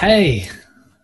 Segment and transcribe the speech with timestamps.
[0.00, 0.48] Hey,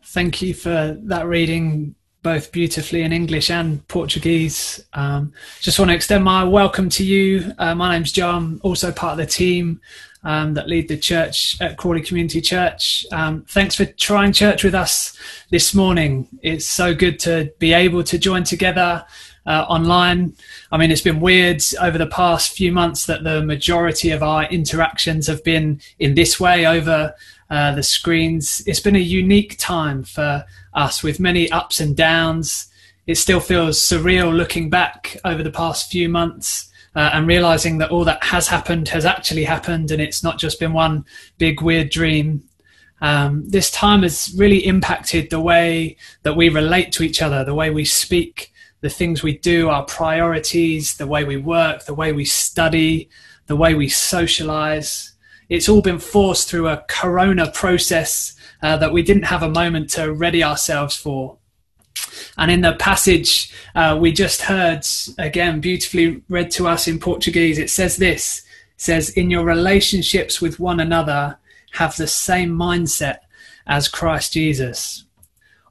[0.05, 4.87] thank you for that reading, both beautifully in English and Portuguese.
[4.95, 7.53] Um, just want to extend my welcome to you.
[7.59, 9.83] Uh, my name's John, also part of the team
[10.25, 13.05] um, that lead the church at Crawley Community Church.
[13.13, 15.15] Um, thanks for trying church with us
[15.51, 16.27] this morning.
[16.41, 19.05] It's so good to be able to join together
[19.47, 20.35] uh, online.
[20.73, 24.45] I mean, it's been weird over the past few months that the majority of our
[24.45, 27.15] interactions have been in this way over
[27.51, 28.63] uh, the screens.
[28.67, 32.67] It's been a unique time for us with many ups and downs.
[33.07, 37.91] It still feels surreal looking back over the past few months uh, and realizing that
[37.91, 41.05] all that has happened has actually happened and it's not just been one
[41.39, 42.43] big weird dream.
[43.01, 47.55] Um, this time has really impacted the way that we relate to each other, the
[47.55, 52.13] way we speak, the things we do, our priorities, the way we work, the way
[52.13, 53.11] we study,
[53.47, 55.13] the way we socialize
[55.49, 59.91] it's all been forced through a corona process uh, that we didn't have a moment
[59.91, 61.39] to ready ourselves for.
[62.37, 64.87] And in the passage uh, we just heard,
[65.19, 68.45] again, beautifully read to us in Portuguese, it says this it
[68.81, 71.39] says, In your relationships with one another,
[71.73, 73.19] have the same mindset
[73.67, 75.05] as Christ Jesus.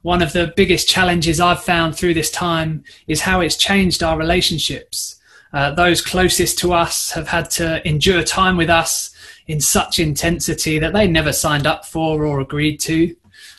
[0.02, 4.16] One of the biggest challenges I've found through this time is how it's changed our
[4.16, 5.16] relationships.
[5.52, 9.15] Uh, those closest to us have had to endure time with us
[9.46, 13.14] in such intensity that they never signed up for or agreed to.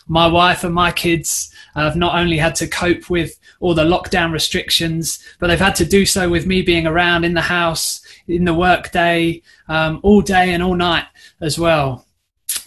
[0.07, 4.31] My wife and my kids have not only had to cope with all the lockdown
[4.31, 8.45] restrictions, but they've had to do so with me being around in the house, in
[8.45, 11.05] the workday, um, all day and all night
[11.41, 12.05] as well.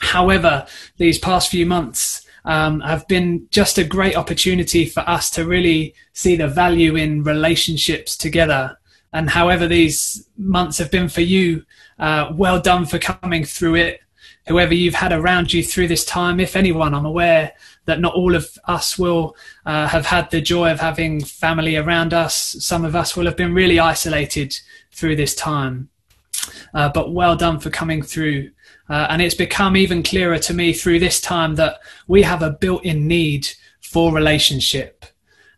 [0.01, 5.47] However, these past few months um, have been just a great opportunity for us to
[5.47, 8.79] really see the value in relationships together.
[9.12, 11.64] And however these months have been for you,
[11.98, 14.00] uh, well done for coming through it.
[14.48, 17.53] Whoever you've had around you through this time, if anyone, I'm aware
[17.84, 22.14] that not all of us will uh, have had the joy of having family around
[22.14, 22.56] us.
[22.61, 24.56] Some of us will have been really isolated
[24.93, 25.88] through this time.
[26.72, 28.50] Uh, but well done for coming through.
[28.88, 32.50] Uh, and it's become even clearer to me through this time that we have a
[32.50, 33.49] built in need
[33.81, 35.04] for relationship.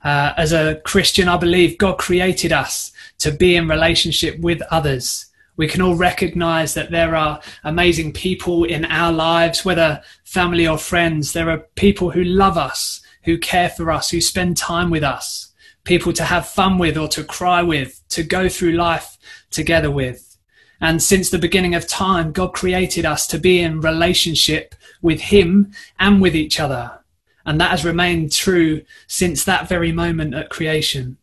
[0.04, 2.91] Uh, as a Christian, I believe God created us
[3.22, 5.26] to be in relationship with others.
[5.56, 10.76] We can all recognize that there are amazing people in our lives, whether family or
[10.76, 11.32] friends.
[11.32, 15.52] There are people who love us, who care for us, who spend time with us,
[15.84, 19.16] people to have fun with or to cry with, to go through life
[19.50, 20.36] together with.
[20.80, 25.70] And since the beginning of time, God created us to be in relationship with Him
[26.00, 26.98] and with each other.
[27.46, 31.18] And that has remained true since that very moment at creation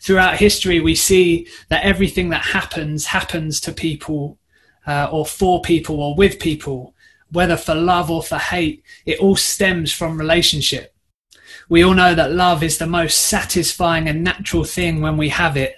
[0.00, 4.38] throughout history, we see that everything that happens happens to people
[4.86, 6.94] uh, or for people or with people,
[7.30, 8.82] whether for love or for hate.
[9.06, 10.94] It all stems from relationship.
[11.68, 15.56] We all know that love is the most satisfying and natural thing when we have
[15.56, 15.74] it,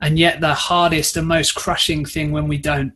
[0.00, 2.92] and yet the hardest and most crushing thing when we don't.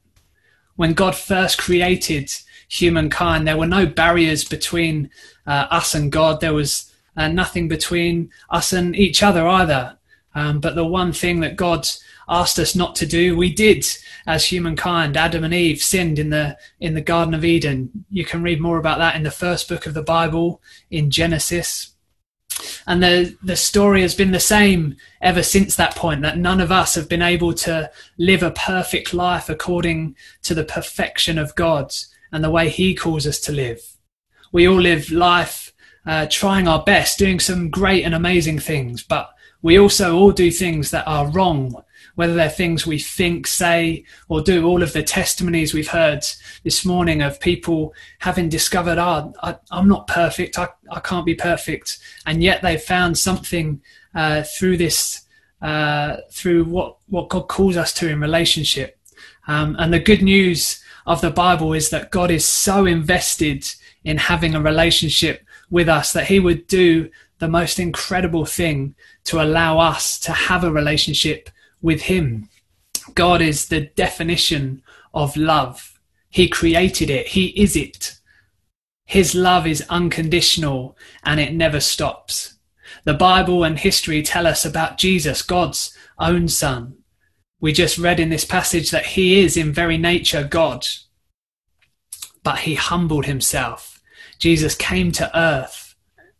[0.74, 2.30] When God first created
[2.68, 5.10] humankind, there were no barriers between
[5.46, 6.40] uh, us and God.
[6.40, 9.96] There was uh, nothing between us and each other either.
[10.36, 11.88] Um, but the one thing that God
[12.28, 13.86] asked us not to do, we did
[14.26, 15.16] as humankind.
[15.16, 18.04] Adam and Eve sinned in the in the Garden of Eden.
[18.10, 20.60] You can read more about that in the first book of the Bible
[20.90, 21.94] in Genesis.
[22.86, 26.20] And the the story has been the same ever since that point.
[26.20, 30.64] That none of us have been able to live a perfect life according to the
[30.64, 31.94] perfection of God
[32.30, 33.80] and the way He calls us to live.
[34.52, 35.72] We all live life
[36.04, 39.30] uh, trying our best, doing some great and amazing things, but
[39.66, 41.74] we also all do things that are wrong,
[42.14, 44.64] whether they're things we think, say, or do.
[44.64, 46.24] All of the testimonies we've heard
[46.62, 51.34] this morning of people having discovered, oh, I, am not perfect, I, I can't be
[51.34, 53.82] perfect, and yet they've found something
[54.14, 55.26] uh, through this,
[55.60, 58.96] uh, through what, what God calls us to in relationship.
[59.48, 63.66] Um, and the good news of the Bible is that God is so invested
[64.04, 68.94] in having a relationship with us that He would do the most incredible thing
[69.24, 71.50] to allow us to have a relationship
[71.82, 72.48] with Him.
[73.14, 75.98] God is the definition of love.
[76.30, 78.18] He created it, He is it.
[79.04, 82.54] His love is unconditional and it never stops.
[83.04, 86.96] The Bible and history tell us about Jesus, God's own Son.
[87.60, 90.86] We just read in this passage that He is in very nature God,
[92.42, 94.02] but He humbled Himself.
[94.38, 95.85] Jesus came to earth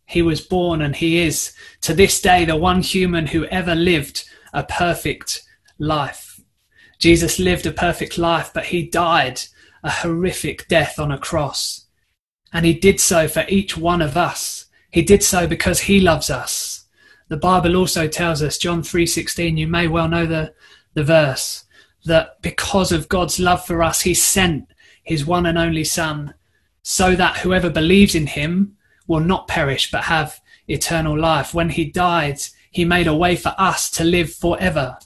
[0.07, 4.23] he was born and he is to this day the one human who ever lived
[4.53, 5.43] a perfect
[5.77, 6.39] life.
[6.97, 9.41] Jesus lived a perfect life, but he died
[9.83, 11.85] a horrific death on a cross.
[12.53, 14.67] And he did so for each one of us.
[14.89, 16.85] He did so because he loves us.
[17.27, 20.53] The Bible also tells us, John 3:16, you may well know the,
[20.93, 21.65] the verse,
[22.05, 24.71] that because of God's love for us, he sent
[25.03, 26.33] his one and only son
[26.81, 28.76] so that whoever believes in him
[29.07, 31.53] will not perish but have eternal life.
[31.53, 32.39] When he died,
[32.69, 34.97] he made a way for us to live forever.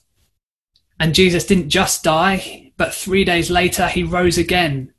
[1.00, 4.94] And Jesus didn't just die, but three days later he rose again.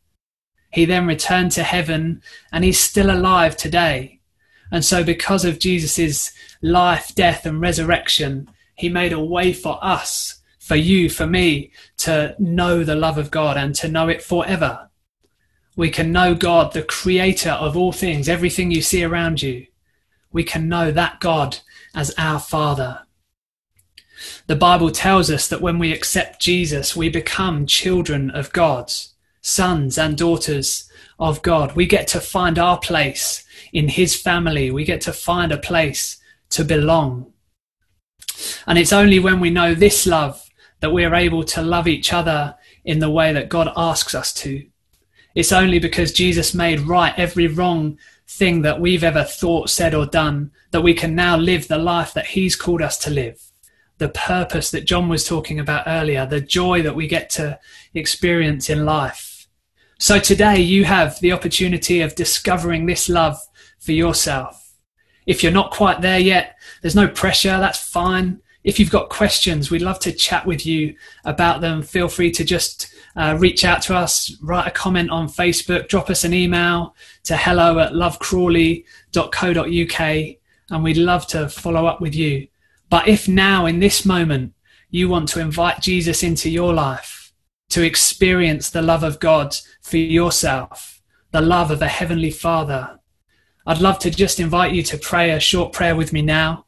[0.73, 4.21] He then returned to heaven and he's still alive today.
[4.71, 6.33] And so, because of Jesus'
[6.63, 12.35] life, death, and resurrection, he made a way for us, for you, for me, to
[12.39, 14.89] know the love of God and to know it forever.
[15.75, 19.67] We can know God, the creator of all things, everything you see around you.
[20.31, 21.59] We can know that God
[21.95, 23.03] as our Father.
[24.47, 28.93] The Bible tells us that when we accept Jesus, we become children of God,
[29.41, 31.75] sons and daughters of God.
[31.75, 34.71] We get to find our place in His family.
[34.71, 36.19] We get to find a place
[36.51, 37.33] to belong.
[38.67, 40.49] And it's only when we know this love
[40.81, 44.33] that we are able to love each other in the way that God asks us
[44.35, 44.67] to.
[45.35, 50.07] It's only because Jesus made right every wrong thing that we've ever thought, said, or
[50.07, 53.43] done that we can now live the life that He's called us to live.
[53.99, 57.59] The purpose that John was talking about earlier, the joy that we get to
[57.95, 59.47] experience in life.
[59.99, 63.39] So today you have the opportunity of discovering this love
[63.79, 64.75] for yourself.
[65.27, 68.41] If you're not quite there yet, there's no pressure, that's fine.
[68.65, 71.83] If you've got questions, we'd love to chat with you about them.
[71.83, 76.11] Feel free to just uh, reach out to us, write a comment on Facebook, drop
[76.11, 76.95] us an email
[77.25, 80.37] to hello at lovecrawley.co.uk,
[80.71, 82.49] and we'd love to follow up with you.
[82.89, 84.55] But if now, in this moment,
[84.91, 87.33] you want to invite Jesus into your life,
[87.71, 92.99] to experience the love of God for yourself, the love of a Heavenly Father,
[93.65, 96.67] I'd love to just invite you to pray a short prayer with me now.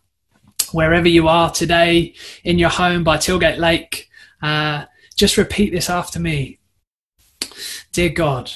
[0.71, 2.15] Wherever you are today,
[2.45, 4.09] in your home by Tilgate Lake,
[4.41, 4.85] uh,
[5.17, 6.59] just repeat this after me.
[7.93, 8.51] Dear God,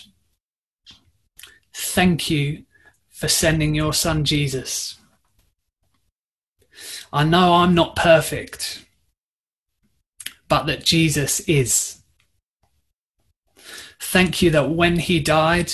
[1.73, 2.65] thank you
[3.11, 4.97] for sending your son Jesus.
[7.13, 8.85] I know I'm not perfect,
[10.49, 12.03] but that Jesus is.
[14.01, 15.73] Thank you that when he died,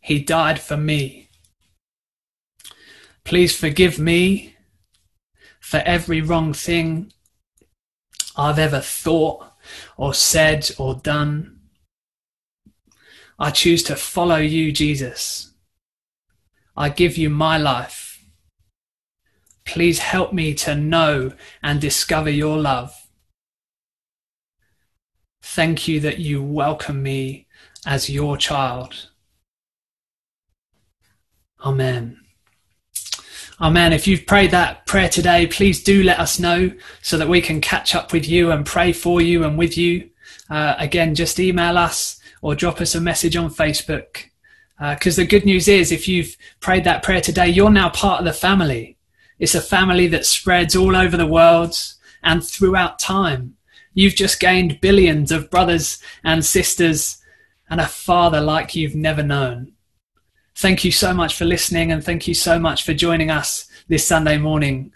[0.00, 1.28] he died for me.
[3.24, 4.56] Please forgive me
[5.60, 7.12] for every wrong thing
[8.36, 9.52] I've ever thought
[9.96, 11.60] or said or done.
[13.38, 15.52] I choose to follow you, Jesus.
[16.76, 18.24] I give you my life.
[19.64, 21.32] Please help me to know
[21.62, 22.94] and discover your love.
[25.42, 27.46] Thank you that you welcome me
[27.84, 29.10] as your child.
[31.64, 32.21] Amen.
[33.60, 33.92] Amen.
[33.92, 36.72] If you've prayed that prayer today, please do let us know
[37.02, 40.10] so that we can catch up with you and pray for you and with you.
[40.50, 44.24] Uh, again, just email us or drop us a message on Facebook.
[44.78, 48.18] Because uh, the good news is, if you've prayed that prayer today, you're now part
[48.18, 48.96] of the family.
[49.38, 51.76] It's a family that spreads all over the world
[52.22, 53.56] and throughout time.
[53.94, 57.18] You've just gained billions of brothers and sisters
[57.68, 59.71] and a father like you've never known.
[60.62, 64.06] Thank you so much for listening and thank you so much for joining us this
[64.06, 64.92] Sunday morning